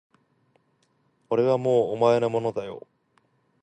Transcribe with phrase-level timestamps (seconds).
[1.29, 2.87] 俺はもうお前のものだよ